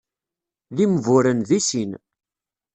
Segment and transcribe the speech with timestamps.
[0.75, 1.91] D imburen deg sin.